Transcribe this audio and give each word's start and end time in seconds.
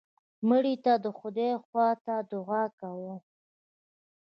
مړه 0.47 0.73
ته 0.83 0.93
د 1.03 1.05
خدای 1.19 1.51
خوا 1.65 1.89
ته 2.05 2.15
دعا 2.31 2.63
کوو 2.79 3.15